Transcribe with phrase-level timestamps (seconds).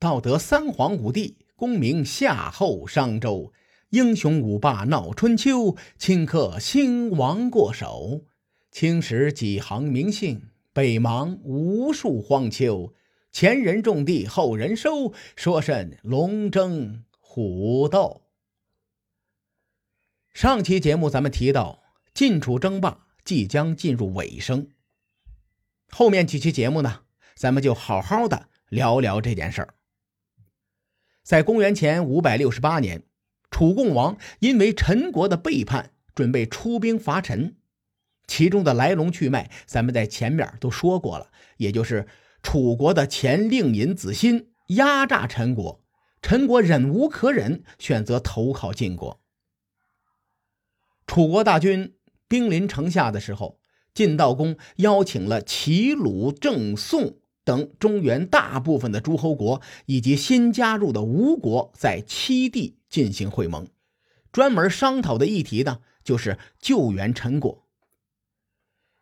[0.00, 3.52] 道德三皇五帝，功名夏后商周，
[3.90, 8.24] 英雄五霸闹春秋，顷刻兴亡过手。
[8.72, 12.94] 青史几行名姓，北邙无数荒丘。
[13.30, 18.22] 前人种地，后人收，说甚龙争虎斗？
[20.32, 21.82] 上期节目咱们提到，
[22.14, 24.70] 晋楚争霸即将进入尾声。
[25.90, 27.02] 后面几期节目呢，
[27.34, 29.74] 咱们就好好的聊聊这件事儿。
[31.30, 33.04] 在公元前五百六十八年，
[33.52, 37.54] 楚共王因为陈国的背叛，准备出兵伐陈。
[38.26, 42.08] 其中的来龙去脉，咱们在前面都说过了，也就是
[42.42, 45.80] 楚国的前令尹子欣压榨陈国，
[46.20, 49.20] 陈国忍无可忍，选择投靠晋国。
[51.06, 51.94] 楚国大军
[52.26, 53.60] 兵临城下的时候，
[53.94, 57.19] 晋悼公邀请了齐、鲁、郑、宋
[57.50, 63.66] 等中原大部分的诸侯国，以及新加入的吴国，在七地进行会盟。
[64.30, 67.66] 专门商讨的议题呢，就是救援陈国。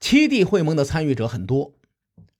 [0.00, 1.74] 七地会盟的参与者很多，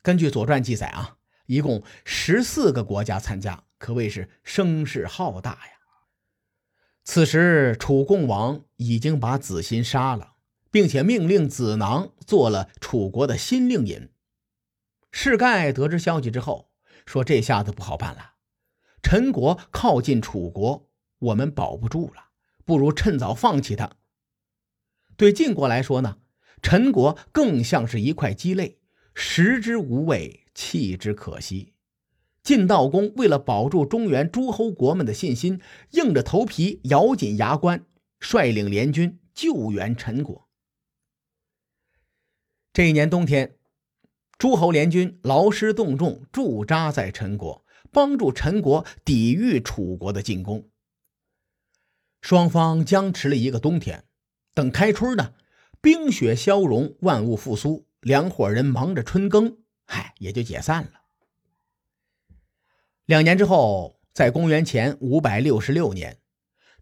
[0.01, 5.73] 根据《左传》记载啊，一共十四个国家参加，可谓是声势浩大呀。
[7.05, 10.33] 此时，楚共王已经把子欣杀了，
[10.71, 14.09] 并且命令子囊做了楚国的新令尹。
[15.13, 16.71] 士盖得知消息之后，
[17.07, 18.35] 说：“这下子不好办了，
[19.03, 22.31] 陈国靠近楚国，我们保不住了，
[22.65, 23.97] 不如趁早放弃他。”
[25.17, 26.19] 对晋国来说呢？
[26.63, 28.81] 陈国更像是一块鸡肋，
[29.15, 31.75] 食之无味，弃之可惜。
[32.43, 37.87] 晋悼公为了保住中原诸侯国们的信心，硬着头皮，咬紧牙关，
[38.19, 40.49] 率领联军救援陈国。
[42.73, 43.57] 这一年冬天，
[44.41, 50.71] 诸侯联军劳师动众，驻扎在陈国，帮助陈国抵御楚国的进攻。
[52.23, 54.05] 双方僵持了一个冬天，
[54.55, 55.35] 等开春呢。
[55.83, 61.03] 冰雪消融，万物复苏，两伙人忙着春耕，嗨，也就解散了。
[63.05, 66.17] 两年之后，在公元前五百六十六年，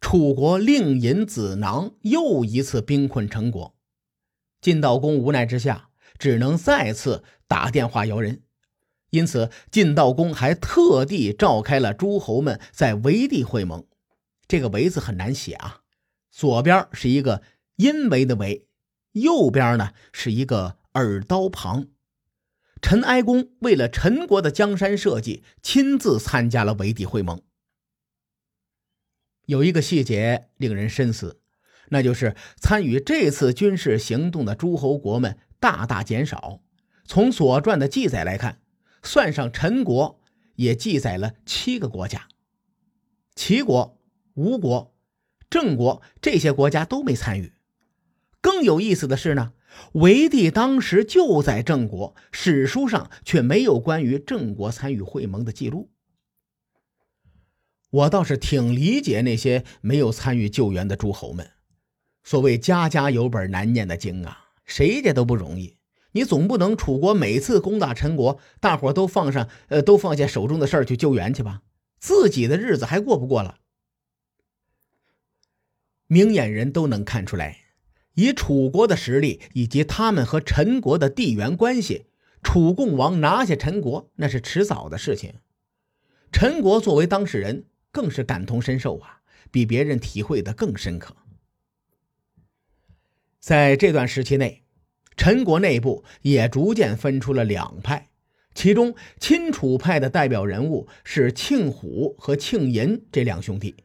[0.01, 3.75] 楚国令尹子囊又一次兵困陈国，
[4.61, 8.43] 晋悼公无奈之下，只能再次打电话邀人。
[9.11, 13.87] 因此，晋悼公还特地召开了诸侯们在围地会盟。
[14.47, 15.81] 这个“围”字很难写啊，
[16.31, 17.43] 左边是一个
[17.77, 18.67] 因为的“为”。
[19.13, 21.89] 右边呢是一个耳刀旁，
[22.81, 27.43] 陈哀公为了陈国的江山社稷，亲自参加了围地会盟。
[29.47, 31.41] 有一个细节令人深思，
[31.89, 36.61] 那就是参与这次军事行动的诸侯国们大大减少。
[37.09, 38.61] 从《左传》的记载来看，
[39.03, 40.21] 算上陈国，
[40.57, 42.29] 也记载了七个国家：
[43.35, 43.99] 齐国、
[44.35, 44.95] 吴国、
[45.49, 47.55] 郑国这些国家都没参与。
[48.43, 49.55] 更有意思的是呢，
[49.93, 55.89] 韦帝当时就在郑国，史书上却没有关于郑国参与会盟的记录。
[57.89, 61.53] 我倒是挺理解那些没有参与救援的诸侯们。
[62.23, 65.78] 所谓“家家有本难念的经”啊，谁家都不容易。
[66.13, 71.63] 你总不能楚国每次攻打陈国，大伙都放上呃都放下手中的事儿去救援去吧？
[71.99, 73.59] 自己的日子还过不过了？
[76.07, 77.59] 明眼人都能看出来。
[78.15, 82.07] 以楚国的实力以及他们和陈国的地缘关系，
[82.43, 85.35] 楚共王拿下陈国那是迟早的事情。
[86.33, 89.21] 陈国作为当事人，更是感同身受啊，
[89.53, 91.17] 比别人体会的更深刻。
[93.39, 94.65] 在这段时期内，
[95.19, 98.09] 陈国内部也逐渐分出了两派，
[98.55, 103.77] 其中亲楚派的代表人物是庆虎和庆寅这两兄弟，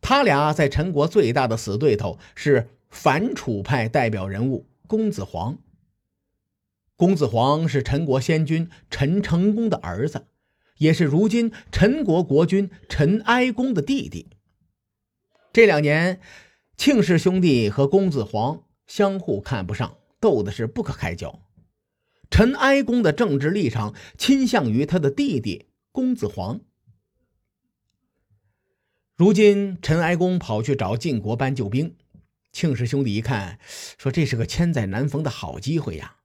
[0.00, 2.70] 他俩在陈国最大的死对头是。
[2.90, 5.58] 反楚派代表人物公子黄。
[6.96, 10.24] 公子黄是陈国先君陈成功的儿子，
[10.78, 14.28] 也是如今陈国国君陈哀公的弟弟。
[15.52, 16.18] 这两年，
[16.78, 21.42] 庆氏兄弟和公子黄相互看不上，斗的是不可开交。
[22.30, 26.60] 陈哀公的政治立场倾向于他的弟弟公子黄。
[29.16, 31.96] 如今，陈哀公跑去找晋国搬救兵。
[32.52, 33.58] 庆氏兄弟一看，
[33.98, 36.16] 说：“这是个千载难逢的好机会呀！”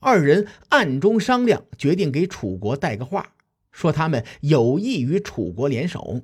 [0.00, 3.34] 二人暗中商量，决定给楚国带个话，
[3.72, 6.22] 说他们有意与楚国联手。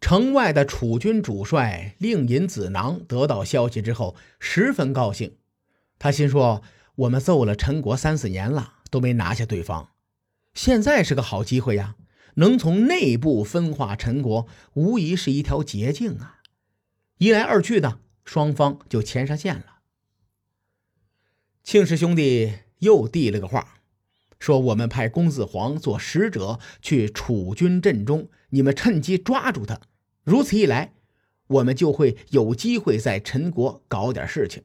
[0.00, 5.36] 城外的楚军主帅令尹子囊得到消息之后，十分高兴。
[5.98, 6.62] 他心说
[6.94, 9.90] ：“我们揍了陈国三四年了，都没拿下对方，
[10.54, 11.96] 现在是个好机会呀，
[12.34, 16.40] 能从内部分化陈国，无疑是一条捷径啊！
[17.18, 19.80] 一来二去的，双方就牵上线了。
[21.64, 23.77] 庆氏兄弟又递了个话，
[24.38, 29.80] 说：“我们派公子黄做使者去楚军阵中，你们趁机抓住他。
[30.22, 30.94] 如此一来，
[31.48, 34.62] 我们就会有机会在陈国搞点事情。”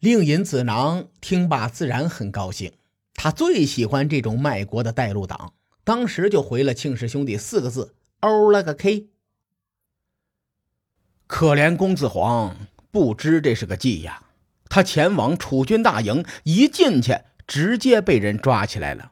[0.00, 2.72] 令尹子囊听罢自然很高兴，
[3.14, 9.08] 他最喜欢这种卖国的带路党，当时就回了庆氏兄弟四个字：“欧了个 K。”
[11.26, 12.56] 可怜公子黄
[12.90, 14.22] 不知这是个计呀！
[14.70, 17.18] 他前往楚军大营，一进去
[17.48, 19.10] 直接被人抓起来了。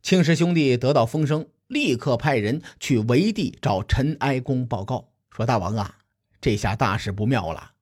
[0.00, 5.98] 青氏兄弟得到风声，立刻派人去围地找陈哀公报告，说：“大王啊，
[6.40, 7.72] 这下大事不妙了。”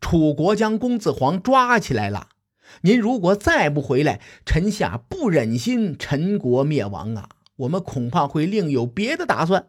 [0.00, 2.28] 楚国将公子黄抓起来了，
[2.82, 7.28] 您如果再不回来，臣下不忍心陈国灭亡啊！
[7.56, 9.68] 我们恐怕会另有别的打算。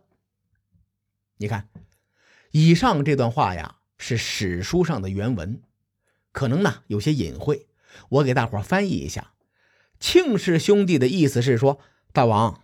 [1.38, 1.70] 你看，
[2.52, 5.62] 以上这段话呀，是史书上的原文，
[6.32, 7.68] 可能呢有些隐晦，
[8.10, 9.32] 我给大伙翻译一下。
[10.00, 11.80] 庆氏兄弟的意思是说，
[12.12, 12.62] 大王，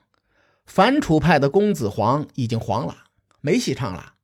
[0.66, 3.06] 反楚派的公子黄已经黄了，
[3.42, 4.16] 没戏唱了。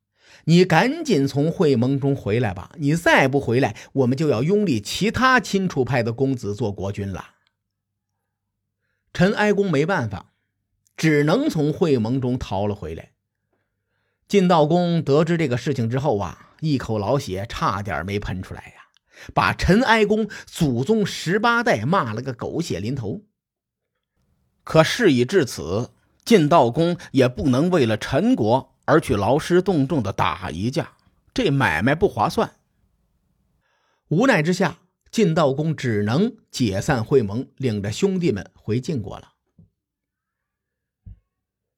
[0.46, 2.72] 你赶紧从会盟中回来吧！
[2.78, 7.30] 你再不回来，我们就要拥立其他亲楚派的公子做国君了。
[9.14, 10.32] 陈哀公没办法，
[10.96, 13.12] 只能从会盟中逃了回来。
[14.28, 18.83] 晋悼公得知这个事情之后啊，一口老血差点没喷出来呀，
[19.32, 23.22] 把陈哀公祖宗十八代骂了个狗血淋头。
[24.62, 25.90] 可事已至此，
[26.24, 28.72] 晋悼公也不能为了陈国。
[28.86, 30.98] 而去劳师动众的打一架，
[31.32, 32.56] 这买卖不划算。
[34.08, 34.80] 无奈之下，
[35.10, 39.32] 晋悼公只能解散会盟，领着兄弟们回晋国了。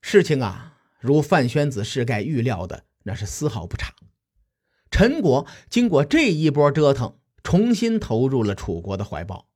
[0.01, 3.95] 事情啊，如范宣子世盖预料的，那是丝毫不差。
[4.91, 7.17] 陈国经过这一波折腾，
[7.47, 9.47] 重新投入了楚国的怀抱。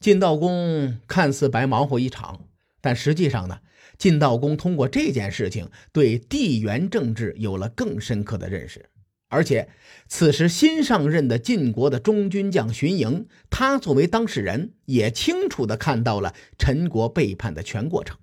[0.00, 2.48] 晋悼公看似白忙活一场，
[2.80, 3.60] 但实际上呢？
[3.98, 8.88] 晋悼公通过这件事情，对地缘政治有了更深刻的认识，
[9.28, 9.68] 而且
[10.08, 18.16] 此时新上任的晋国的中军将荀盈，他作为当事人，也清楚的看到了陈国背叛的全过程。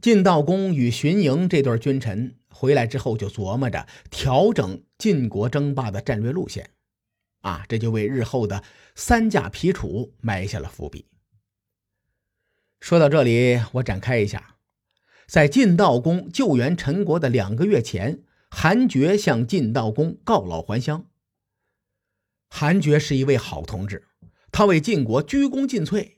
[0.00, 6.70] 晋悼公与荀盈这对君臣回来之后，就琢磨着调整晋国争霸的战略路线，
[7.40, 8.62] 啊，这就为日后的
[8.94, 11.06] 三驾皮楚埋下了伏笔。
[12.80, 14.56] 说到这里，我展开一下，
[15.26, 21.06] 在晋悼公救援陈国的两个月前，韩厥向晋悼公告老还乡。
[22.48, 24.06] 韩厥是一位好同志，
[24.52, 26.12] 他为晋国鞠躬尽瘁。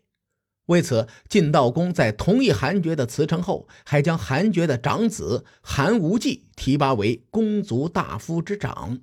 [0.67, 9.01] 为此，晋悼公在同意韩厥的辞呈后，还将韩厥的长子韩无忌提拔为公族大夫之长。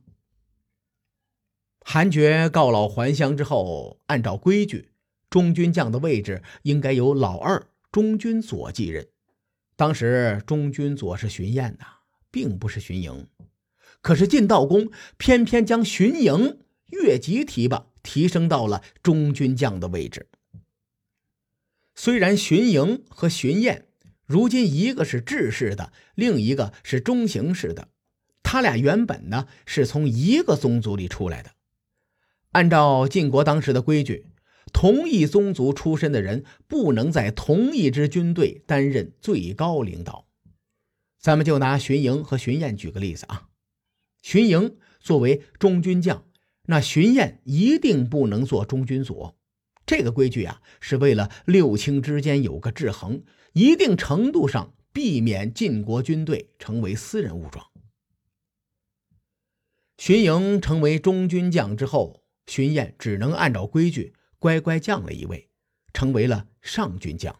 [1.85, 4.89] 韩厥告老还乡之后，按照规矩。
[5.29, 9.07] 中军将的位置应该由老二中军佐继任。
[9.75, 11.85] 当时中军佐是巡宴呐，
[12.29, 13.27] 并不是巡营。
[14.01, 20.27] 可是晋悼公偏偏将巡营越级提拔，提升到了中军将的位置。
[21.95, 23.87] 虽然荀盈和荀彦
[24.25, 27.89] 如今一个是智氏的，另一个是中行氏的，
[28.41, 31.51] 他俩原本呢是从一个宗族里出来的。
[32.51, 34.27] 按照晋国当时的规矩。
[34.71, 40.25] 同一宗族出身的人不能在同一支军队担任最高领导。
[41.19, 43.49] 咱们就拿荀盈和荀彦举个例子啊。
[44.23, 46.25] 荀盈作为中军将，
[46.65, 49.37] 那荀彦一定不能做中军佐。
[49.85, 53.23] 这个规矩啊，是为了六卿之间有个制衡，
[53.53, 57.65] 一定程度上避免晋国军队成为私人武装。
[59.97, 64.13] 荀盈成为中军将之后，荀彦只能按照规矩。
[64.39, 65.47] 乖乖降了一位，
[65.93, 67.39] 成为了上军将。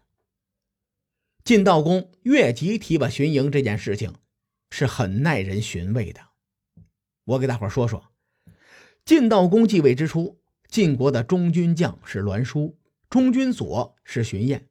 [1.43, 4.13] 晋悼公越级提拔荀盈这件事情
[4.69, 6.21] 是很耐人寻味的。
[7.25, 8.13] 我给大伙说说，
[9.03, 10.39] 晋悼公继位之初，
[10.74, 14.68] 晋国的中军将是栾书，中军佐是荀彦。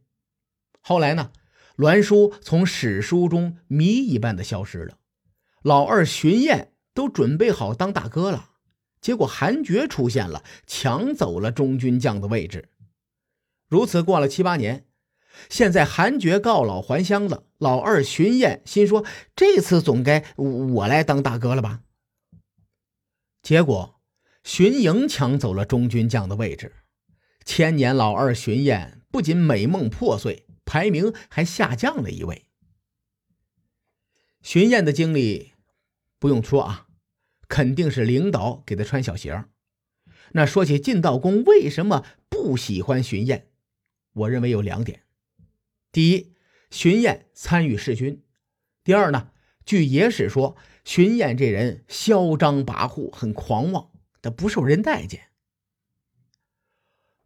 [0.80, 1.30] 后来呢，
[1.76, 4.98] 栾书从史书中谜一般的消失了，
[5.62, 8.50] 老二荀彦都准备好当大哥了。
[9.00, 12.70] 结果韩厥出现了，抢走了中军将的位置。
[13.68, 14.84] 如此过了七八年，
[15.48, 17.44] 现在韩厥告老还乡了。
[17.58, 19.04] 老二荀彦心说
[19.36, 21.82] ：“这次总该我来当大哥了吧？”
[23.40, 24.00] 结果
[24.42, 26.74] 荀盈抢走了中军将的位置。
[27.44, 32.46] 千年老二荀燕不仅美梦破碎，排名还下降了一位。
[34.42, 35.52] 荀燕的经历
[36.18, 36.88] 不用说啊，
[37.46, 39.44] 肯定是领导给他穿小鞋。
[40.32, 43.48] 那说起晋道公为什么不喜欢荀燕，
[44.14, 45.02] 我认为有两点：
[45.92, 46.32] 第一，
[46.70, 48.22] 荀燕参与弑君；
[48.82, 49.30] 第二呢，
[49.64, 53.91] 据野史说，荀燕这人嚣张跋扈，很狂妄，
[54.22, 55.28] 他不受人待见。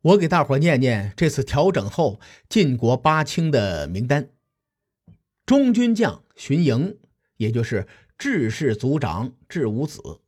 [0.00, 4.30] 我给大伙念念这次调整后晋国八卿的名单：
[5.44, 6.98] 中军将荀盈，
[7.36, 7.86] 也就是
[8.16, 10.22] 智氏族长智无子；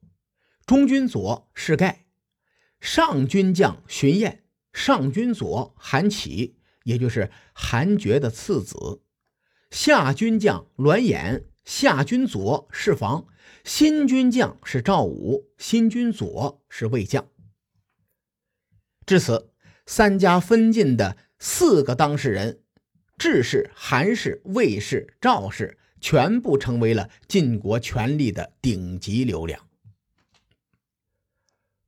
[0.66, 2.06] 中军左士盖；
[2.80, 9.02] 上军将荀燕，上军左韩起，也就是韩厥的次子；
[9.70, 13.26] 下军将栾衍，夏军左是房；
[13.62, 17.28] 新军将是赵武，新军左是魏将。
[19.04, 19.52] 至此。
[19.84, 22.60] 三家分晋的四个当事人，
[23.16, 29.66] 智氏、韩氏、魏氏、赵氏，全部成为了晋国权力的顶级流量。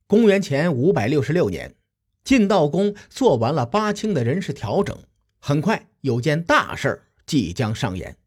[0.07, 1.75] 公元前五百六十六年，
[2.23, 4.97] 晋悼公做完了八卿的人事调整，
[5.39, 8.17] 很快有件大事即将上演。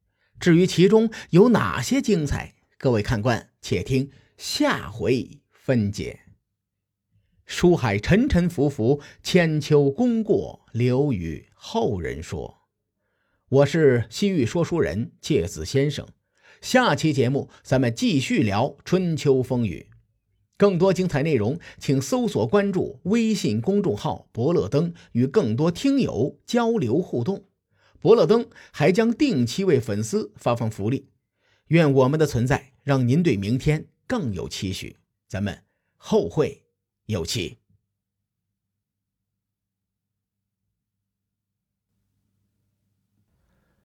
[0.45, 6.21] 至于其中有哪些精彩，各位看官且听下回分解。
[7.47, 12.59] 书海沉沉浮浮，千秋功过留与后人说。
[13.49, 16.07] 我是西域说书人介子先生，
[16.61, 19.89] 下期节目咱们继续聊春秋风雨。
[20.59, 27.45] 更多精彩内容，请搜索关注微信公众号“伯乐灯”，与更多听友交流互动。
[28.04, 31.08] 伯乐登还将定期为粉丝发放福利。
[31.68, 34.99] 愿我们的存在让您对明天更有期许。
[35.26, 35.62] 咱们
[35.96, 36.64] 后会。
[37.06, 37.63] 有期。